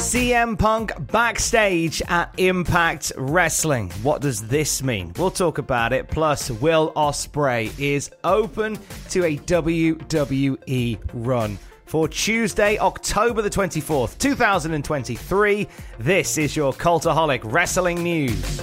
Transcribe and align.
CM 0.00 0.58
Punk 0.58 0.92
backstage 1.12 2.00
at 2.08 2.32
Impact 2.38 3.12
Wrestling. 3.18 3.90
What 4.02 4.22
does 4.22 4.48
this 4.48 4.82
mean? 4.82 5.12
We'll 5.18 5.30
talk 5.30 5.58
about 5.58 5.92
it. 5.92 6.08
Plus, 6.08 6.50
Will 6.50 6.90
Ospreay 6.96 7.78
is 7.78 8.10
open 8.24 8.78
to 9.10 9.24
a 9.24 9.36
WWE 9.36 10.98
run. 11.12 11.58
For 11.84 12.08
Tuesday, 12.08 12.78
October 12.78 13.42
the 13.42 13.50
24th, 13.50 14.16
2023, 14.16 15.68
this 15.98 16.38
is 16.38 16.56
your 16.56 16.72
Cultaholic 16.72 17.40
Wrestling 17.44 18.02
News. 18.02 18.62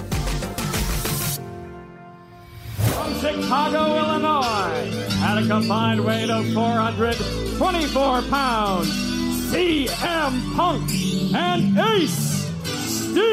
From 2.92 3.14
Chicago, 3.20 3.96
Illinois, 3.96 4.90
at 5.22 5.40
a 5.40 5.46
combined 5.46 6.04
weight 6.04 6.30
of 6.30 6.52
424 6.52 8.22
pounds, 8.22 9.07
CM 9.48 10.54
Punk 10.56 10.90
and 11.34 11.78
Ace 11.78 12.44
Steel. 12.64 13.24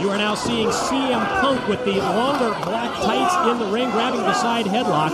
You 0.00 0.10
are 0.10 0.16
now 0.16 0.36
seeing 0.36 0.68
CM 0.68 1.26
Punk 1.40 1.66
with 1.66 1.84
the 1.84 1.96
longer 1.96 2.50
black 2.62 2.94
tights 3.02 3.50
in 3.50 3.58
the 3.58 3.66
ring, 3.72 3.90
grabbing 3.90 4.20
the 4.20 4.32
side 4.32 4.66
headlock. 4.66 5.10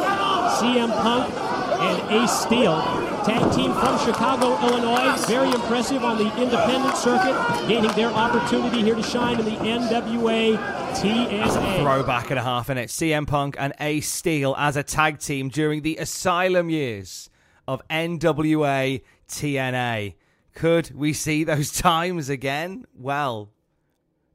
CM 0.59 0.91
Punk 1.01 1.33
and 1.81 2.23
Ace 2.23 2.33
Steel, 2.33 2.83
tag 3.25 3.51
team 3.55 3.73
from 3.73 3.99
Chicago, 4.05 4.61
Illinois. 4.61 5.17
Very 5.27 5.53
impressive 5.53 6.05
on 6.05 6.19
the 6.19 6.27
independent 6.37 6.95
circuit, 6.99 7.35
gaining 7.67 7.93
their 7.93 8.11
opportunity 8.11 8.83
here 8.83 8.95
to 8.95 9.03
shine 9.03 9.41
in 9.41 9.47
the 9.47 9.53
NWA 9.53 10.59
TNA. 10.93 11.81
Throwback 11.81 12.29
and 12.29 12.39
a 12.39 12.43
half 12.43 12.69
in 12.69 12.77
it. 12.77 12.91
CM 12.91 13.27
Punk 13.27 13.57
and 13.59 13.73
Ace 13.81 14.11
Steel 14.11 14.55
as 14.59 14.77
a 14.77 14.83
tag 14.83 15.19
team 15.19 15.49
during 15.49 15.81
the 15.81 15.97
Asylum 15.97 16.69
years 16.69 17.31
of 17.69 17.87
NWA 17.89 19.03
TNA. 19.29 20.15
Could 20.55 20.91
we 20.97 21.13
see 21.13 21.45
those 21.45 21.71
times 21.79 22.31
again? 22.31 22.87
Well, 22.99 23.51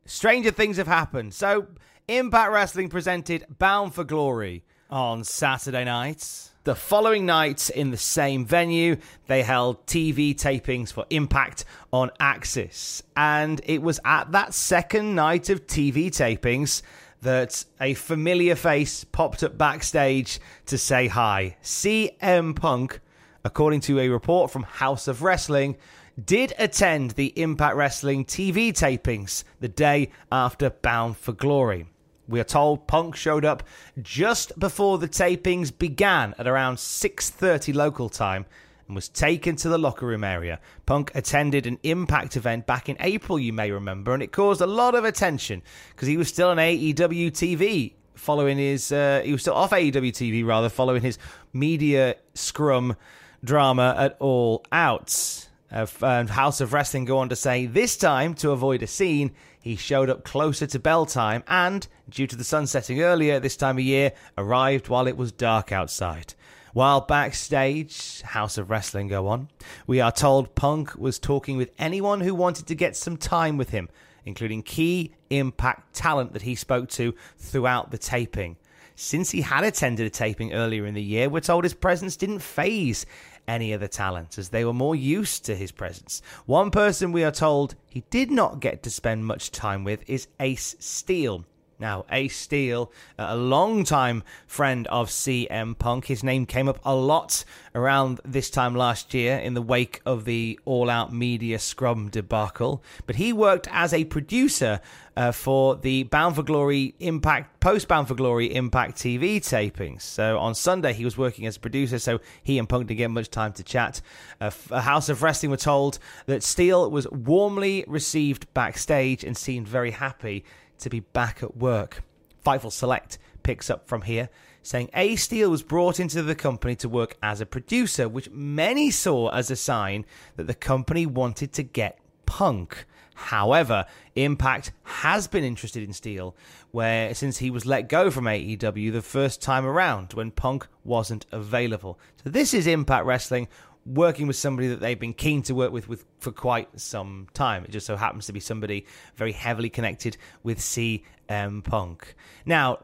stranger 0.05 0.51
things 0.51 0.77
have 0.77 0.87
happened. 0.87 1.33
So, 1.33 1.67
Impact 2.07 2.51
Wrestling 2.51 2.89
presented 2.89 3.45
Bound 3.57 3.95
for 3.95 4.03
Glory 4.03 4.63
on 4.89 5.23
Saturday 5.23 5.83
night. 5.83 6.51
The 6.63 6.75
following 6.75 7.25
night, 7.25 7.69
in 7.71 7.91
the 7.91 7.97
same 7.97 8.45
venue, 8.45 8.97
they 9.27 9.41
held 9.41 9.85
TV 9.85 10.33
tapings 10.35 10.93
for 10.93 11.05
Impact 11.09 11.65
on 11.91 12.11
AXS. 12.21 13.01
And 13.17 13.59
it 13.65 13.81
was 13.81 13.99
at 14.05 14.31
that 14.31 14.53
second 14.53 15.15
night 15.15 15.49
of 15.49 15.65
TV 15.65 16.07
tapings 16.07 16.83
that 17.23 17.65
a 17.81 17.95
familiar 17.95 18.55
face 18.55 19.03
popped 19.03 19.43
up 19.43 19.57
backstage 19.57 20.39
to 20.67 20.77
say 20.77 21.07
hi. 21.07 21.57
CM 21.63 22.55
Punk, 22.55 22.99
according 23.43 23.81
to 23.81 23.99
a 23.99 24.09
report 24.09 24.51
from 24.51 24.63
House 24.63 25.07
of 25.07 25.21
Wrestling, 25.21 25.77
did 26.23 26.53
attend 26.57 27.11
the 27.11 27.33
Impact 27.39 27.75
Wrestling 27.75 28.25
TV 28.25 28.71
tapings 28.71 29.43
the 29.59 29.67
day 29.67 30.11
after 30.31 30.69
Bound 30.69 31.17
for 31.17 31.33
Glory. 31.33 31.87
We 32.27 32.39
are 32.39 32.45
told 32.45 32.87
Punk 32.87 33.15
showed 33.15 33.43
up 33.43 33.63
just 34.01 34.57
before 34.57 34.97
the 34.97 35.09
tapings 35.09 35.77
began 35.77 36.33
at 36.37 36.47
around 36.47 36.77
6:30 36.77 37.73
local 37.73 38.09
time 38.09 38.45
and 38.87 38.95
was 38.95 39.09
taken 39.09 39.55
to 39.57 39.69
the 39.69 39.77
locker 39.77 40.05
room 40.05 40.23
area. 40.23 40.59
Punk 40.85 41.11
attended 41.15 41.65
an 41.65 41.79
Impact 41.83 42.37
event 42.37 42.65
back 42.65 42.87
in 42.87 42.97
April, 42.99 43.39
you 43.39 43.51
may 43.51 43.71
remember, 43.71 44.13
and 44.13 44.23
it 44.23 44.31
caused 44.31 44.61
a 44.61 44.67
lot 44.67 44.95
of 44.95 45.03
attention 45.03 45.61
because 45.89 46.07
he 46.07 46.17
was 46.17 46.29
still 46.29 46.49
on 46.49 46.57
AEW 46.57 47.31
TV 47.31 47.93
following 48.15 48.57
his 48.57 48.91
uh, 48.91 49.21
he 49.25 49.31
was 49.31 49.41
still 49.41 49.55
off 49.55 49.71
AEW 49.71 50.11
TV 50.11 50.45
rather 50.45 50.69
following 50.69 51.01
his 51.01 51.17
media 51.51 52.15
scrum 52.35 52.95
drama 53.43 53.95
at 53.97 54.15
All 54.19 54.65
Outs. 54.71 55.49
Uh, 55.71 56.27
House 56.27 56.61
of 56.61 56.71
Wrestling 56.71 57.05
go 57.05 57.17
on 57.17 57.29
to 57.29 57.35
say 57.35 57.65
this 57.65 57.97
time 57.97 58.35
to 58.35 58.51
avoid 58.51 58.83
a 58.83 58.87
scene, 58.87 59.31
he 59.59 59.75
showed 59.75 60.09
up 60.09 60.23
closer 60.23 60.67
to 60.67 60.77
bell 60.77 61.05
time 61.05 61.43
and, 61.47 61.87
due 62.09 62.27
to 62.27 62.35
the 62.35 62.43
sun 62.43 62.67
setting 62.67 63.01
earlier 63.01 63.39
this 63.39 63.57
time 63.57 63.77
of 63.77 63.83
year, 63.83 64.11
arrived 64.37 64.87
while 64.87 65.07
it 65.07 65.17
was 65.17 65.31
dark 65.31 65.71
outside. 65.71 66.35
While 66.73 67.01
backstage, 67.01 68.21
House 68.21 68.57
of 68.57 68.69
Wrestling 68.69 69.07
go 69.07 69.27
on, 69.27 69.49
we 69.87 69.99
are 69.99 70.11
told 70.11 70.55
Punk 70.55 70.95
was 70.95 71.17
talking 71.17 71.57
with 71.57 71.71
anyone 71.77 72.21
who 72.21 72.35
wanted 72.35 72.67
to 72.67 72.75
get 72.75 72.95
some 72.95 73.17
time 73.17 73.57
with 73.57 73.69
him, 73.69 73.89
including 74.25 74.63
key 74.63 75.13
Impact 75.29 75.95
talent 75.95 76.33
that 76.33 76.43
he 76.43 76.53
spoke 76.53 76.89
to 76.89 77.15
throughout 77.37 77.89
the 77.89 77.97
taping. 77.97 78.57
Since 78.95 79.31
he 79.31 79.41
had 79.41 79.63
attended 79.63 80.05
a 80.05 80.09
taping 80.09 80.53
earlier 80.53 80.85
in 80.85 80.93
the 80.93 81.01
year, 81.01 81.29
we're 81.29 81.39
told 81.39 81.63
his 81.63 81.73
presence 81.73 82.15
didn't 82.15 82.39
phase 82.39 83.05
any 83.47 83.73
of 83.73 83.81
the 83.81 83.87
talent, 83.87 84.37
as 84.37 84.49
they 84.49 84.63
were 84.63 84.73
more 84.73 84.95
used 84.95 85.45
to 85.45 85.55
his 85.55 85.71
presence. 85.71 86.21
One 86.45 86.71
person 86.71 87.11
we 87.11 87.23
are 87.23 87.31
told 87.31 87.75
he 87.89 88.03
did 88.09 88.31
not 88.31 88.59
get 88.59 88.83
to 88.83 88.89
spend 88.89 89.25
much 89.25 89.51
time 89.51 89.83
with 89.83 90.07
is 90.07 90.27
Ace 90.39 90.75
Steel. 90.79 91.45
Now, 91.79 92.05
Ace 92.11 92.37
Steel, 92.37 92.91
a 93.17 93.35
long-time 93.35 94.23
friend 94.47 94.87
of 94.87 95.09
CM 95.09 95.77
Punk, 95.77 96.05
his 96.05 96.23
name 96.23 96.45
came 96.45 96.69
up 96.69 96.79
a 96.85 96.95
lot 96.95 97.43
around 97.75 98.21
this 98.23 98.49
time 98.49 98.75
last 98.75 99.13
year 99.13 99.37
in 99.37 99.53
the 99.53 99.61
wake 99.61 100.01
of 100.05 100.25
the 100.25 100.59
All 100.65 100.89
Out 100.89 101.13
Media 101.13 101.59
Scrum 101.59 102.09
debacle. 102.09 102.83
But 103.05 103.15
he 103.15 103.33
worked 103.33 103.67
as 103.71 103.93
a 103.93 104.05
producer 104.05 104.79
uh, 105.15 105.31
for 105.31 105.75
the 105.75 106.03
Bound 106.03 106.35
for 106.35 106.43
Glory 106.43 106.95
Impact, 106.99 107.59
post 107.59 107.87
Bound 107.87 108.07
for 108.07 108.15
Glory 108.15 108.53
Impact 108.53 108.95
TV 108.95 109.37
tapings. 109.37 110.01
So 110.01 110.39
on 110.39 110.55
Sunday, 110.55 110.93
he 110.93 111.05
was 111.05 111.17
working 111.17 111.45
as 111.45 111.57
a 111.57 111.59
producer, 111.59 111.99
so 111.99 112.19
he 112.43 112.57
and 112.59 112.67
Punk 112.67 112.87
didn't 112.87 112.97
get 112.97 113.11
much 113.11 113.29
time 113.29 113.53
to 113.53 113.63
chat. 113.63 114.01
Uh, 114.39 114.51
House 114.79 115.09
of 115.09 115.21
Wrestling 115.21 115.51
were 115.51 115.57
told 115.57 115.99
that 116.25 116.43
Steel 116.43 116.89
was 116.89 117.07
warmly 117.09 117.83
received 117.87 118.51
backstage 118.53 119.23
and 119.23 119.37
seemed 119.37 119.67
very 119.67 119.91
happy 119.91 120.43
to 120.83 120.89
be 120.89 121.01
back 121.01 121.41
at 121.41 121.57
work. 121.57 122.03
Fightful 122.45 122.71
Select 122.71 123.17
picks 123.41 123.69
up 123.69 123.87
from 123.87 124.03
here, 124.03 124.29
saying 124.61 124.89
Ace 124.93 125.23
Steel 125.23 125.49
was 125.49 125.63
brought 125.63 125.99
into 125.99 126.21
the 126.21 126.35
company 126.35 126.75
to 126.77 126.89
work 126.89 127.17
as 127.21 127.41
a 127.41 127.45
producer, 127.45 128.07
which 128.07 128.29
many 128.31 128.91
saw 128.91 129.29
as 129.29 129.51
a 129.51 129.55
sign 129.55 130.05
that 130.35 130.47
the 130.47 130.53
company 130.53 131.05
wanted 131.05 131.51
to 131.53 131.63
get 131.63 131.99
Punk. 132.25 132.85
However, 133.15 133.85
Impact 134.15 134.71
has 134.83 135.27
been 135.27 135.43
interested 135.43 135.83
in 135.83 135.93
Steel, 135.93 136.35
where 136.71 137.13
since 137.13 137.37
he 137.37 137.51
was 137.51 137.65
let 137.65 137.89
go 137.89 138.09
from 138.09 138.25
AEW 138.25 138.91
the 138.91 139.01
first 139.01 139.41
time 139.41 139.65
around 139.65 140.13
when 140.13 140.31
Punk 140.31 140.67
wasn't 140.83 141.25
available. 141.31 141.99
So 142.23 142.29
this 142.29 142.53
is 142.53 142.65
Impact 142.65 143.05
Wrestling 143.05 143.47
working 143.85 144.27
with 144.27 144.35
somebody 144.35 144.67
that 144.69 144.79
they've 144.79 144.99
been 144.99 145.13
keen 145.13 145.41
to 145.43 145.55
work 145.55 145.71
with, 145.71 145.87
with 145.87 146.05
for 146.19 146.31
quite 146.31 146.79
some 146.79 147.27
time. 147.33 147.65
It 147.65 147.71
just 147.71 147.85
so 147.85 147.95
happens 147.95 148.25
to 148.27 148.33
be 148.33 148.39
somebody 148.39 148.85
very 149.15 149.31
heavily 149.31 149.69
connected 149.69 150.17
with 150.41 150.59
CM 150.59 151.63
Punk. 151.63 152.15
Now, 152.45 152.79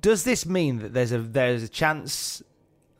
does 0.00 0.24
this 0.24 0.46
mean 0.46 0.78
that 0.78 0.94
there's 0.94 1.12
a 1.12 1.18
there's 1.18 1.62
a 1.62 1.68
chance 1.68 2.42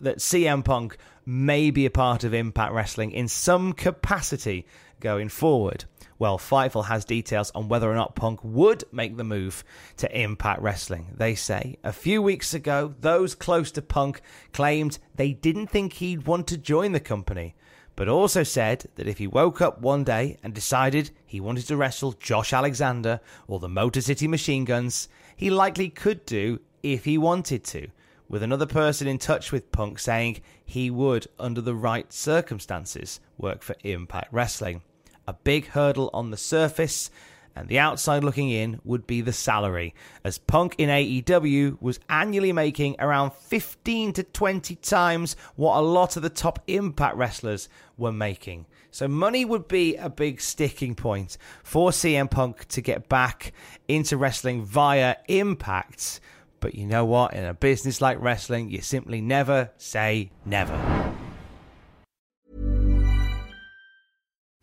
that 0.01 0.19
CM 0.19 0.65
Punk 0.65 0.99
may 1.25 1.71
be 1.71 1.87
a 1.87 1.91
part 1.91 2.25
of 2.25 2.35
Impact 2.35 2.73
Wrestling 2.73 3.13
in 3.13 3.29
some 3.29 3.73
capacity 3.73 4.67
going 5.01 5.29
forward? 5.29 5.87
Well, 6.25 6.39
Fightful 6.39 6.87
has 6.87 7.05
details 7.05 7.53
on 7.55 7.69
whether 7.69 7.93
or 7.93 7.95
not 7.95 8.15
Punk 8.17 8.41
would 8.43 8.83
make 8.91 9.19
the 9.19 9.25
move 9.25 9.63
to 9.99 10.19
Impact 10.19 10.63
Wrestling. 10.63 11.09
They 11.15 11.35
say 11.35 11.77
a 11.85 11.93
few 11.93 12.23
weeks 12.23 12.55
ago, 12.55 12.95
those 12.99 13.35
close 13.35 13.71
to 13.73 13.83
Punk 13.83 14.23
claimed 14.51 14.99
they 15.17 15.35
didn't 15.35 15.67
think 15.67 15.93
he'd 15.93 16.27
want 16.27 16.47
to 16.47 16.57
join 16.57 16.93
the 16.93 16.99
company, 16.99 17.55
but 17.95 18.09
also 18.09 18.43
said 18.43 18.87
that 18.95 19.07
if 19.07 19.19
he 19.19 19.27
woke 19.27 19.61
up 19.61 19.83
one 19.83 20.03
day 20.03 20.39
and 20.43 20.55
decided 20.55 21.11
he 21.27 21.41
wanted 21.41 21.67
to 21.67 21.77
wrestle 21.77 22.13
Josh 22.13 22.55
Alexander 22.55 23.21
or 23.47 23.61
the 23.61 23.69
Motor 23.69 24.01
City 24.01 24.27
Machine 24.27 24.65
Guns, 24.65 25.11
he 25.37 25.51
likely 25.51 25.91
could 25.91 26.25
do 26.25 26.59
if 26.83 27.05
he 27.05 27.19
wanted 27.19 27.65
to. 27.65 27.89
with 28.31 28.43
another 28.43 28.65
person 28.65 29.07
in 29.07 29.19
touch 29.19 29.53
with 29.53 29.71
Punk 29.73 29.99
saying 29.99 30.41
he 30.65 30.91
would, 30.91 31.27
under 31.39 31.61
the 31.61 31.75
right 31.75 32.11
circumstances, 32.11 33.21
work 33.37 33.63
for 33.63 33.77
Impact 33.85 34.33
Wrestling. 34.33 34.81
A 35.27 35.33
big 35.33 35.69
hurdle 35.69 36.11
on 36.13 36.31
the 36.31 36.37
surface, 36.37 37.11
and 37.57 37.69
the 37.69 37.79
outside 37.79 38.25
looking 38.25 38.51
in 38.51 38.81
would 38.85 39.07
be 39.07 39.21
the 39.21 39.33
salary, 39.33 39.95
as 40.25 40.39
Punk 40.39 40.75
in 40.77 40.89
AEW 40.89 41.81
was 41.81 42.01
annually 42.09 42.53
making 42.53 42.97
around 42.99 43.33
15 43.33 44.13
to 44.15 44.23
20 44.23 44.75
times 44.77 45.37
what 45.55 45.79
a 45.79 45.81
lot 45.81 46.17
of 46.17 46.23
the 46.23 46.31
top 46.31 46.59
Impact 46.67 47.17
wrestlers 47.17 47.69
were 47.97 48.13
making. 48.13 48.67
So 48.91 49.09
money 49.09 49.45
would 49.45 49.69
be 49.69 49.97
a 49.97 50.11
big 50.11 50.41
sticking 50.41 50.95
point 50.95 51.39
for 51.63 51.91
CM 51.91 52.31
Punk 52.31 52.67
to 52.69 52.81
get 52.81 53.09
back 53.09 53.53
into 53.89 54.17
wrestling 54.17 54.65
via 54.65 55.17
Impact. 55.29 56.21
But 56.61 56.75
you 56.75 56.87
know 56.87 57.05
what? 57.05 57.35
In 57.35 57.45
a 57.45 57.55
business 57.55 58.01
like 58.01 58.21
wrestling, 58.21 58.71
you 58.71 58.81
simply 58.81 59.21
never 59.21 59.71
say 59.77 60.31
never. 60.45 61.14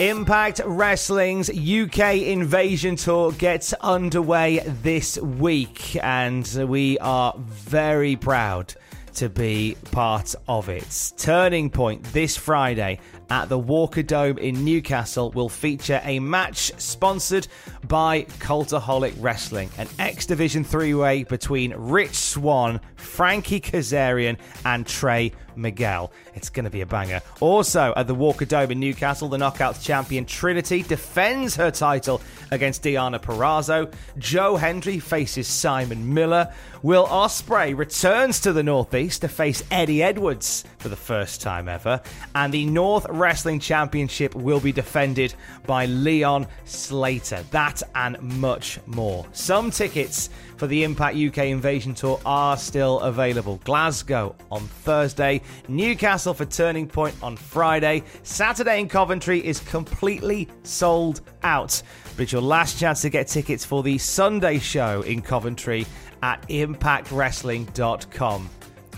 Impact 0.00 0.62
Wrestling's 0.64 1.50
UK 1.50 2.22
Invasion 2.22 2.96
Tour 2.96 3.32
gets 3.32 3.74
underway 3.74 4.60
this 4.82 5.18
week, 5.18 6.02
and 6.02 6.46
we 6.66 6.98
are 7.00 7.34
very 7.36 8.16
proud 8.16 8.74
to 9.16 9.28
be 9.28 9.76
part 9.90 10.34
of 10.48 10.70
it. 10.70 11.12
Turning 11.18 11.68
Point 11.68 12.02
this 12.14 12.34
Friday 12.34 12.98
at 13.28 13.50
the 13.50 13.58
Walker 13.58 14.02
Dome 14.02 14.38
in 14.38 14.64
Newcastle 14.64 15.32
will 15.32 15.50
feature 15.50 16.00
a 16.04 16.18
match 16.18 16.72
sponsored 16.80 17.46
by 17.86 18.22
Cultaholic 18.38 19.14
Wrestling, 19.18 19.68
an 19.76 19.88
X 19.98 20.24
Division 20.24 20.64
three 20.64 20.94
way 20.94 21.24
between 21.24 21.74
Rich 21.76 22.14
Swann, 22.14 22.80
Frankie 22.96 23.60
Kazarian, 23.60 24.38
and 24.64 24.86
Trey 24.86 25.32
Miguel. 25.56 26.12
It's 26.34 26.50
going 26.50 26.64
to 26.64 26.70
be 26.70 26.80
a 26.80 26.86
banger. 26.86 27.20
Also, 27.40 27.92
at 27.96 28.06
the 28.06 28.14
Walker 28.14 28.44
Dome 28.44 28.72
in 28.72 28.80
Newcastle, 28.80 29.28
the 29.28 29.36
Knockouts 29.36 29.82
champion 29.82 30.24
Trinity 30.24 30.82
defends 30.82 31.56
her 31.56 31.70
title 31.70 32.20
against 32.50 32.82
Deonna 32.82 33.20
Purrazzo. 33.20 33.92
Joe 34.18 34.56
Hendry 34.56 34.98
faces 34.98 35.46
Simon 35.46 36.12
Miller. 36.12 36.52
Will 36.82 37.06
Ospreay 37.06 37.76
returns 37.76 38.40
to 38.40 38.52
the 38.52 38.62
Northeast 38.62 39.20
to 39.20 39.28
face 39.28 39.62
Eddie 39.70 40.02
Edwards 40.02 40.64
for 40.78 40.88
the 40.88 40.96
first 40.96 41.40
time 41.40 41.68
ever. 41.68 42.00
And 42.34 42.52
the 42.52 42.66
North 42.66 43.06
Wrestling 43.08 43.60
Championship 43.60 44.34
will 44.34 44.60
be 44.60 44.72
defended 44.72 45.34
by 45.66 45.86
Leon 45.86 46.46
Slater. 46.64 47.44
That 47.50 47.82
and 47.94 48.20
much 48.40 48.78
more. 48.86 49.26
Some 49.32 49.70
tickets 49.70 50.30
for 50.56 50.66
the 50.66 50.84
Impact 50.84 51.16
UK 51.16 51.38
Invasion 51.46 51.94
Tour 51.94 52.20
are 52.24 52.56
still 52.56 53.00
available. 53.00 53.60
Glasgow 53.64 54.34
on 54.50 54.60
Thursday, 54.60 55.39
Newcastle 55.68 56.34
for 56.34 56.44
Turning 56.44 56.86
Point 56.86 57.14
on 57.22 57.36
Friday. 57.36 58.02
Saturday 58.22 58.80
in 58.80 58.88
Coventry 58.88 59.44
is 59.44 59.60
completely 59.60 60.48
sold 60.62 61.20
out. 61.42 61.82
But 62.16 62.24
it's 62.24 62.32
your 62.32 62.42
last 62.42 62.78
chance 62.78 63.02
to 63.02 63.10
get 63.10 63.28
tickets 63.28 63.64
for 63.64 63.82
the 63.82 63.98
Sunday 63.98 64.58
show 64.58 65.02
in 65.02 65.22
Coventry 65.22 65.86
at 66.22 66.46
impactwrestling.com. 66.48 68.50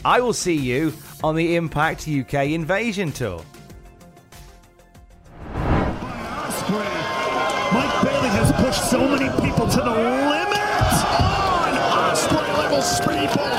I 0.04 0.20
will 0.20 0.32
see 0.32 0.56
you 0.56 0.92
on 1.22 1.36
the 1.36 1.56
Impact 1.56 2.08
UK 2.08 2.50
Invasion 2.50 3.12
Tour. 3.12 3.44
Mike 7.72 8.02
Bailey 8.02 8.28
has 8.28 8.52
pushed 8.52 8.90
so 8.90 8.98
many 8.98 9.28
people 9.40 9.68
to 9.68 9.76
the 9.76 9.90
limit 9.90 10.62
on 11.20 11.74
Ospreay 12.12 12.58
level 12.58 12.78
speedball. 12.78 13.51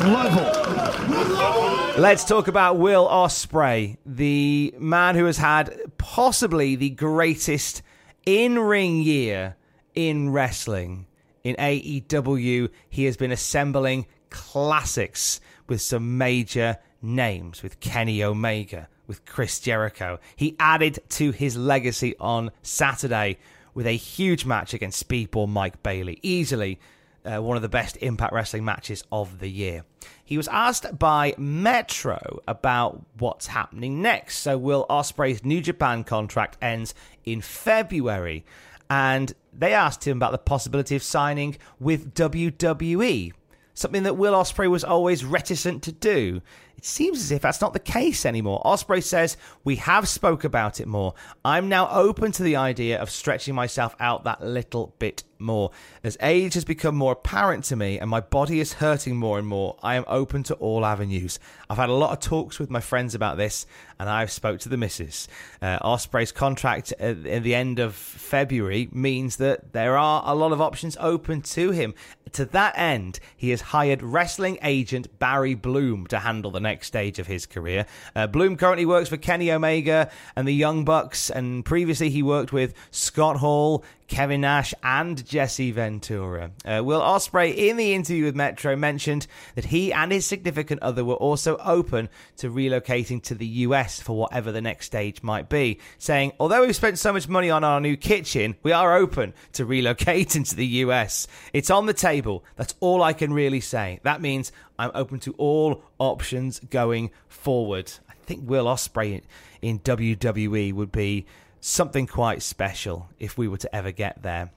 Level? 0.00 2.00
Let's 2.00 2.24
talk 2.24 2.48
about 2.48 2.78
Will 2.78 3.06
Ospreay, 3.06 3.98
the 4.06 4.74
man 4.78 5.14
who 5.14 5.26
has 5.26 5.36
had 5.36 5.78
possibly 5.98 6.76
the 6.76 6.90
greatest 6.90 7.82
in-ring 8.24 9.02
year 9.02 9.56
in 9.94 10.30
wrestling. 10.30 11.06
In 11.44 11.56
AEW, 11.56 12.70
he 12.88 13.04
has 13.04 13.16
been 13.16 13.32
assembling 13.32 14.06
classics 14.30 15.40
with 15.66 15.82
some 15.82 16.16
major 16.16 16.78
names, 17.02 17.62
with 17.62 17.80
Kenny 17.80 18.22
Omega, 18.22 18.88
with 19.06 19.26
Chris 19.26 19.60
Jericho. 19.60 20.18
He 20.36 20.56
added 20.58 21.00
to 21.10 21.30
his 21.30 21.56
legacy 21.56 22.14
on 22.18 22.50
Saturday 22.62 23.38
with 23.74 23.86
a 23.86 23.92
huge 23.92 24.46
match 24.46 24.74
against 24.74 25.06
Speedball 25.06 25.48
Mike 25.48 25.82
Bailey, 25.82 26.18
easily 26.22 26.80
uh, 27.24 27.42
one 27.42 27.56
of 27.56 27.62
the 27.62 27.68
best 27.68 27.96
Impact 27.98 28.32
Wrestling 28.32 28.64
matches 28.64 29.04
of 29.12 29.38
the 29.38 29.48
year. 29.48 29.84
He 30.24 30.36
was 30.36 30.48
asked 30.48 30.98
by 30.98 31.34
Metro 31.36 32.40
about 32.46 33.04
what's 33.18 33.48
happening 33.48 34.00
next. 34.00 34.38
So, 34.38 34.56
Will 34.56 34.86
Ospreay's 34.88 35.44
New 35.44 35.60
Japan 35.60 36.04
contract 36.04 36.56
ends 36.62 36.94
in 37.24 37.40
February, 37.40 38.44
and 38.88 39.32
they 39.52 39.74
asked 39.74 40.06
him 40.06 40.16
about 40.16 40.32
the 40.32 40.38
possibility 40.38 40.96
of 40.96 41.02
signing 41.02 41.56
with 41.78 42.14
WWE, 42.14 43.32
something 43.74 44.02
that 44.04 44.16
Will 44.16 44.34
Ospreay 44.34 44.70
was 44.70 44.84
always 44.84 45.24
reticent 45.24 45.82
to 45.84 45.92
do. 45.92 46.42
It 46.80 46.86
seems 46.86 47.18
as 47.18 47.30
if 47.30 47.42
that's 47.42 47.60
not 47.60 47.74
the 47.74 47.78
case 47.78 48.24
anymore. 48.24 48.62
Ospreay 48.64 49.02
says, 49.02 49.36
"We 49.64 49.76
have 49.76 50.08
spoke 50.08 50.44
about 50.44 50.80
it 50.80 50.88
more. 50.88 51.12
I'm 51.44 51.68
now 51.68 51.90
open 51.90 52.32
to 52.32 52.42
the 52.42 52.56
idea 52.56 52.98
of 52.98 53.10
stretching 53.10 53.54
myself 53.54 53.94
out 54.00 54.24
that 54.24 54.42
little 54.42 54.94
bit 54.98 55.22
more. 55.40 55.70
As 56.04 56.16
age 56.20 56.54
has 56.54 56.64
become 56.64 56.94
more 56.94 57.12
apparent 57.12 57.64
to 57.64 57.76
me 57.76 57.98
and 57.98 58.08
my 58.08 58.20
body 58.20 58.60
is 58.60 58.74
hurting 58.74 59.16
more 59.16 59.38
and 59.38 59.46
more, 59.46 59.76
I 59.82 59.94
am 59.96 60.04
open 60.06 60.42
to 60.44 60.54
all 60.54 60.84
avenues. 60.84 61.38
I've 61.68 61.78
had 61.78 61.88
a 61.88 61.94
lot 61.94 62.12
of 62.12 62.20
talks 62.20 62.58
with 62.58 62.70
my 62.70 62.80
friends 62.80 63.14
about 63.14 63.36
this, 63.36 63.66
and 63.98 64.08
I've 64.08 64.30
spoke 64.30 64.60
to 64.60 64.68
the 64.68 64.76
missus. 64.76 65.28
Uh, 65.62 65.78
Ospreay's 65.80 66.32
contract 66.32 66.92
at, 66.98 67.26
at 67.26 67.42
the 67.42 67.54
end 67.54 67.78
of 67.78 67.94
February 67.94 68.88
means 68.92 69.36
that 69.36 69.72
there 69.72 69.96
are 69.96 70.22
a 70.26 70.34
lot 70.34 70.52
of 70.52 70.60
options 70.60 70.96
open 71.00 71.42
to 71.42 71.70
him. 71.70 71.94
To 72.32 72.44
that 72.46 72.78
end, 72.78 73.18
he 73.36 73.50
has 73.50 73.60
hired 73.60 74.02
wrestling 74.02 74.58
agent 74.62 75.18
Barry 75.18 75.54
Bloom 75.54 76.06
to 76.08 76.20
handle 76.20 76.50
the 76.50 76.60
next 76.70 76.86
stage 76.86 77.18
of 77.18 77.26
his 77.26 77.46
career. 77.46 77.84
Uh, 78.14 78.28
Bloom 78.28 78.56
currently 78.56 78.86
works 78.86 79.08
for 79.08 79.16
Kenny 79.16 79.50
Omega 79.50 80.08
and 80.36 80.46
the 80.46 80.54
Young 80.54 80.84
Bucks, 80.84 81.28
and 81.28 81.64
previously 81.64 82.10
he 82.10 82.22
worked 82.22 82.52
with 82.52 82.74
Scott 82.92 83.36
Hall, 83.38 83.84
Kevin 84.06 84.40
Nash, 84.42 84.72
and 84.82 85.24
Jesse 85.24 85.72
Ventura. 85.72 86.50
Uh, 86.64 86.82
Will 86.84 87.00
Ospreay, 87.00 87.56
in 87.56 87.76
the 87.76 87.94
interview 87.94 88.24
with 88.24 88.36
Metro, 88.36 88.76
mentioned 88.76 89.26
that 89.54 89.66
he 89.66 89.92
and 89.92 90.12
his 90.12 90.26
significant 90.26 90.82
other 90.82 91.04
were 91.04 91.14
also 91.14 91.56
open 91.58 92.08
to 92.36 92.50
relocating 92.50 93.22
to 93.24 93.34
the 93.34 93.46
US 93.46 94.00
for 94.00 94.16
whatever 94.16 94.52
the 94.52 94.60
next 94.60 94.86
stage 94.86 95.22
might 95.22 95.48
be, 95.48 95.80
saying, 95.98 96.32
Although 96.38 96.62
we've 96.62 96.76
spent 96.76 96.98
so 96.98 97.12
much 97.12 97.28
money 97.28 97.50
on 97.50 97.64
our 97.64 97.80
new 97.80 97.96
kitchen, 97.96 98.54
we 98.62 98.72
are 98.72 98.96
open 98.96 99.34
to 99.54 99.66
relocating 99.74 100.48
to 100.48 100.56
the 100.56 100.66
US. 100.66 101.26
It's 101.52 101.70
on 101.70 101.86
the 101.86 101.94
table. 101.94 102.44
That's 102.56 102.74
all 102.80 103.02
I 103.02 103.12
can 103.12 103.32
really 103.32 103.60
say. 103.60 104.00
That 104.04 104.20
means 104.20 104.52
I'm 104.80 104.90
open 104.94 105.20
to 105.20 105.32
all 105.32 105.82
options 105.98 106.58
going 106.58 107.10
forward. 107.28 107.92
I 108.08 108.14
think 108.24 108.48
Will 108.48 108.64
Ospreay 108.64 109.20
in 109.60 109.78
WWE 109.80 110.72
would 110.72 110.90
be 110.90 111.26
something 111.60 112.06
quite 112.06 112.42
special 112.42 113.10
if 113.18 113.36
we 113.36 113.46
were 113.46 113.58
to 113.58 113.76
ever 113.76 113.92
get 113.92 114.22
there. 114.22 114.52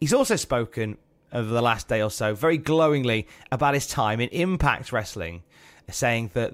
He's 0.00 0.12
also 0.12 0.34
spoken 0.34 0.98
over 1.32 1.48
the 1.48 1.62
last 1.62 1.86
day 1.86 2.02
or 2.02 2.10
so 2.10 2.34
very 2.34 2.58
glowingly 2.58 3.28
about 3.52 3.74
his 3.74 3.86
time 3.86 4.20
in 4.20 4.28
Impact 4.30 4.90
Wrestling, 4.90 5.44
saying 5.88 6.32
that 6.34 6.52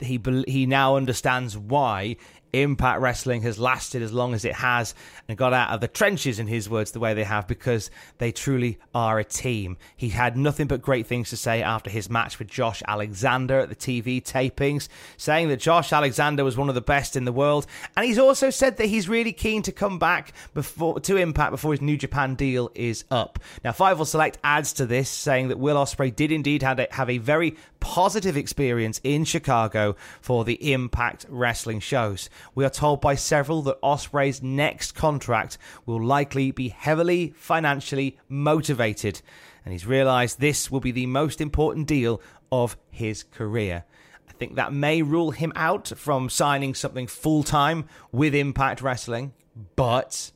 he 0.00 0.20
he 0.46 0.66
now 0.66 0.96
understands 0.96 1.56
why 1.56 2.16
Impact 2.52 3.00
Wrestling 3.00 3.42
has 3.42 3.58
lasted 3.58 4.02
as 4.02 4.12
long 4.12 4.34
as 4.34 4.44
it 4.44 4.54
has 4.54 4.94
and 5.28 5.38
got 5.38 5.52
out 5.52 5.70
of 5.70 5.80
the 5.80 5.88
trenches, 5.88 6.38
in 6.38 6.46
his 6.46 6.68
words, 6.68 6.92
the 6.92 7.00
way 7.00 7.14
they 7.14 7.24
have, 7.24 7.46
because 7.48 7.90
they 8.18 8.32
truly 8.32 8.78
are 8.94 9.18
a 9.18 9.24
team. 9.24 9.76
He 9.96 10.10
had 10.10 10.36
nothing 10.36 10.66
but 10.66 10.82
great 10.82 11.06
things 11.06 11.30
to 11.30 11.36
say 11.36 11.62
after 11.62 11.88
his 11.88 12.10
match 12.10 12.38
with 12.38 12.48
Josh 12.48 12.82
Alexander 12.86 13.60
at 13.60 13.68
the 13.68 13.76
TV 13.76 14.22
tapings, 14.22 14.88
saying 15.16 15.48
that 15.48 15.60
Josh 15.60 15.92
Alexander 15.92 16.44
was 16.44 16.56
one 16.56 16.68
of 16.68 16.74
the 16.74 16.80
best 16.80 17.16
in 17.16 17.24
the 17.24 17.32
world. 17.32 17.66
And 17.96 18.04
he's 18.04 18.18
also 18.18 18.50
said 18.50 18.76
that 18.76 18.86
he's 18.86 19.08
really 19.08 19.32
keen 19.32 19.62
to 19.62 19.72
come 19.72 19.98
back 19.98 20.32
before 20.54 21.00
to 21.00 21.16
Impact 21.16 21.52
before 21.52 21.72
his 21.72 21.80
New 21.80 21.96
Japan 21.96 22.34
deal 22.34 22.70
is 22.74 23.04
up. 23.10 23.38
Now, 23.64 23.72
Fightful 23.72 24.06
Select 24.06 24.38
adds 24.44 24.72
to 24.74 24.86
this, 24.86 25.08
saying 25.08 25.48
that 25.48 25.58
Will 25.58 25.76
Ospreay 25.76 26.14
did 26.14 26.32
indeed 26.32 26.62
have 26.62 26.78
a, 26.78 26.88
have 26.90 27.08
a 27.08 27.18
very 27.18 27.56
positive 27.80 28.36
experience 28.36 29.00
in 29.02 29.24
Chicago 29.24 29.96
for 30.20 30.44
the 30.44 30.72
Impact 30.72 31.26
Wrestling 31.28 31.80
shows. 31.80 32.30
We 32.54 32.64
are 32.64 32.70
told 32.70 33.00
by 33.00 33.14
several 33.14 33.62
that 33.62 33.80
Ospreay's 33.82 34.42
next 34.42 34.92
contract 34.92 35.58
will 35.86 36.02
likely 36.02 36.50
be 36.50 36.68
heavily 36.68 37.32
financially 37.36 38.18
motivated, 38.28 39.22
and 39.64 39.72
he's 39.72 39.86
realised 39.86 40.40
this 40.40 40.70
will 40.70 40.80
be 40.80 40.90
the 40.90 41.06
most 41.06 41.40
important 41.40 41.86
deal 41.86 42.20
of 42.50 42.76
his 42.90 43.22
career. 43.22 43.84
I 44.28 44.32
think 44.32 44.56
that 44.56 44.72
may 44.72 45.02
rule 45.02 45.30
him 45.30 45.52
out 45.54 45.92
from 45.96 46.28
signing 46.28 46.74
something 46.74 47.06
full 47.06 47.42
time 47.42 47.86
with 48.10 48.34
Impact 48.34 48.82
Wrestling, 48.82 49.32
but 49.76 50.32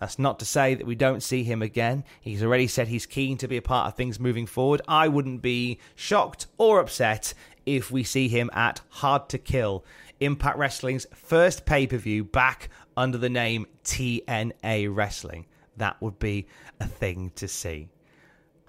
that's 0.00 0.18
not 0.18 0.38
to 0.40 0.44
say 0.44 0.74
that 0.74 0.86
we 0.86 0.94
don't 0.94 1.22
see 1.22 1.44
him 1.44 1.62
again. 1.62 2.04
He's 2.20 2.42
already 2.42 2.66
said 2.66 2.88
he's 2.88 3.06
keen 3.06 3.38
to 3.38 3.48
be 3.48 3.56
a 3.56 3.62
part 3.62 3.88
of 3.88 3.94
things 3.94 4.20
moving 4.20 4.46
forward. 4.46 4.82
I 4.86 5.08
wouldn't 5.08 5.40
be 5.40 5.78
shocked 5.94 6.46
or 6.58 6.80
upset 6.80 7.32
if 7.64 7.90
we 7.90 8.04
see 8.04 8.28
him 8.28 8.50
at 8.52 8.82
Hard 8.90 9.28
to 9.30 9.38
Kill 9.38 9.84
Impact 10.24 10.58
Wrestling's 10.58 11.06
first 11.14 11.66
pay 11.66 11.86
per 11.86 11.96
view 11.96 12.24
back 12.24 12.68
under 12.96 13.18
the 13.18 13.28
name 13.28 13.66
TNA 13.84 14.94
Wrestling. 14.94 15.46
That 15.76 16.00
would 16.00 16.18
be 16.18 16.46
a 16.80 16.86
thing 16.86 17.32
to 17.36 17.46
see. 17.48 17.88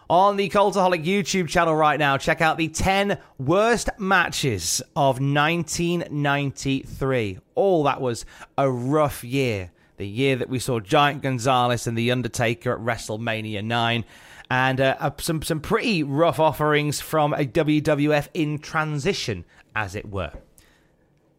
On 0.09 0.35
the 0.37 0.49
Cultaholic 0.49 1.03
YouTube 1.03 1.47
channel 1.47 1.75
right 1.75 1.97
now, 1.97 2.17
check 2.17 2.39
out 2.39 2.57
the 2.57 2.67
10 2.67 3.17
worst 3.39 3.89
matches 3.97 4.83
of 4.95 5.19
1993. 5.19 7.39
All 7.55 7.83
that 7.83 8.01
was 8.01 8.23
a 8.55 8.69
rough 8.69 9.23
year. 9.23 9.71
The 9.97 10.07
year 10.07 10.35
that 10.35 10.49
we 10.49 10.59
saw 10.59 10.79
Giant 10.79 11.23
Gonzalez 11.23 11.87
and 11.87 11.97
The 11.97 12.11
Undertaker 12.11 12.73
at 12.73 12.79
WrestleMania 12.79 13.63
9 13.63 14.05
and 14.49 14.79
uh, 14.79 15.11
some 15.19 15.41
some 15.41 15.59
pretty 15.59 16.03
rough 16.03 16.39
offerings 16.39 17.01
from 17.01 17.33
a 17.33 17.45
WWF 17.45 18.27
in 18.33 18.59
transition, 18.59 19.45
as 19.75 19.95
it 19.95 20.09
were. 20.09 20.31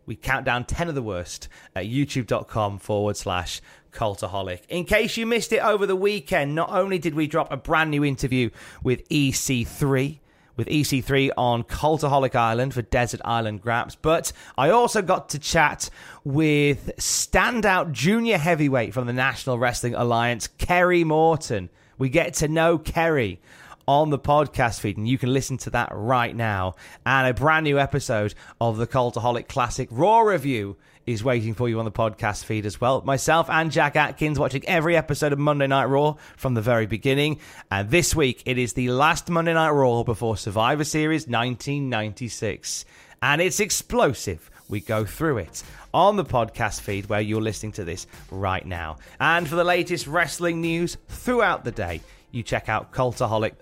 We 0.06 0.16
count 0.16 0.46
down 0.46 0.64
10 0.64 0.88
of 0.88 0.94
the 0.94 1.02
worst 1.02 1.48
at 1.75 1.86
youtube.com 1.86 2.78
forward 2.78 3.16
slash 3.16 3.60
cultaholic. 3.92 4.60
In 4.68 4.84
case 4.84 5.16
you 5.16 5.26
missed 5.26 5.52
it 5.52 5.58
over 5.58 5.86
the 5.86 5.96
weekend, 5.96 6.54
not 6.54 6.70
only 6.70 6.98
did 6.98 7.14
we 7.14 7.26
drop 7.26 7.52
a 7.52 7.56
brand 7.56 7.90
new 7.90 8.04
interview 8.04 8.50
with 8.82 9.08
EC3, 9.08 10.18
with 10.56 10.68
EC3 10.68 11.30
on 11.36 11.64
Cultaholic 11.64 12.34
Island 12.34 12.72
for 12.72 12.82
Desert 12.82 13.20
Island 13.25 13.62
Graps, 13.62 13.96
but 14.00 14.32
I 14.56 14.70
also 14.70 15.02
got 15.02 15.30
to 15.30 15.38
chat 15.38 15.90
with 16.25 16.92
standout 16.98 17.92
junior 17.92 18.38
heavyweight 18.38 18.94
from 18.94 19.06
the 19.06 19.12
National 19.12 19.58
Wrestling 19.58 19.94
Alliance, 19.94 20.46
Kerry 20.58 21.04
Morton. 21.04 21.68
We 21.98 22.08
get 22.08 22.34
to 22.34 22.48
know 22.48 22.78
Kerry 22.78 23.40
on 23.88 24.11
the 24.11 24.19
podcast 24.19 24.81
feed, 24.81 24.97
and 24.97 25.09
you 25.09 25.19
can 25.19 25.33
listen 25.33 25.57
to 25.59 25.71
that 25.71 25.90
right 25.93 26.35
now. 26.35 26.75
And 27.05 27.28
a 27.28 27.35
brand 27.35 27.64
new 27.64 27.78
episode 27.78 28.35
of 28.61 28.76
the 28.76 28.87
Cultaholic 28.87 29.49
Classic 29.49 29.88
Raw 29.90 30.21
review 30.21 30.76
is 31.07 31.23
waiting 31.23 31.55
for 31.55 31.69
you 31.69 31.78
on 31.78 31.85
the 31.85 31.93
podcast 31.93 32.45
feed 32.45 32.66
as 32.66 32.81
well. 32.81 33.00
Myself 33.02 33.49
and 33.49 33.71
Jack 33.71 33.95
Atkins 33.95 34.38
watching 34.38 34.64
every 34.66 34.97
episode 34.97 35.33
of 35.33 35.38
Monday 35.38 35.69
Night 35.69 35.85
Raw 35.85 36.16
from 36.37 36.55
the 36.55 36.61
very 36.61 36.87
beginning. 36.87 37.38
And 37.71 37.90
this 37.90 38.14
week, 38.14 38.43
it 38.45 38.59
is 38.59 38.73
the 38.73 38.90
last 38.90 39.31
Monday 39.31 39.55
Night 39.55 39.71
Raw 39.71 40.02
before 40.02 40.37
Survivor 40.37 40.83
Series 40.83 41.28
1996. 41.28 42.85
And 43.23 43.40
it's 43.40 43.61
explosive. 43.61 44.50
We 44.68 44.80
go 44.80 45.04
through 45.04 45.38
it 45.38 45.62
on 45.94 46.16
the 46.16 46.25
podcast 46.25 46.80
feed 46.80 47.08
where 47.08 47.20
you're 47.20 47.40
listening 47.40 47.73
to 47.73 47.85
this 47.85 48.06
right 48.30 48.64
now. 48.66 48.99
And 49.20 49.49
for 49.49 49.56
the 49.56 49.64
latest 49.64 50.06
wrestling 50.06 50.61
news 50.61 50.96
throughout 51.08 51.64
the 51.64 51.73
day, 51.73 52.00
you 52.30 52.42
check 52.42 52.68
out 52.68 52.92
Cultaholic. 52.92 53.54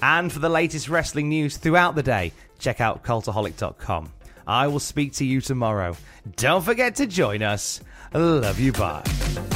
And 0.00 0.32
for 0.32 0.38
the 0.38 0.48
latest 0.48 0.88
wrestling 0.88 1.28
news 1.28 1.56
throughout 1.56 1.94
the 1.94 2.02
day, 2.02 2.32
check 2.58 2.80
out 2.80 3.02
cultaholic.com. 3.02 4.12
I 4.46 4.68
will 4.68 4.80
speak 4.80 5.14
to 5.14 5.24
you 5.24 5.40
tomorrow. 5.40 5.96
Don't 6.36 6.62
forget 6.62 6.96
to 6.96 7.06
join 7.06 7.42
us. 7.42 7.80
Love 8.14 8.60
you. 8.60 8.72
Bye. 8.72 9.55